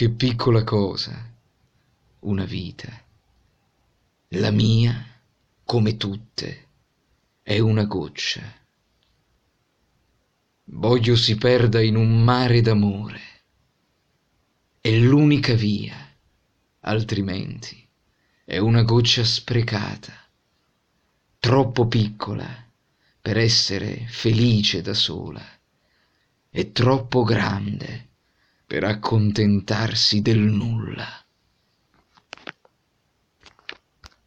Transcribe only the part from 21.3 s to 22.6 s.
troppo piccola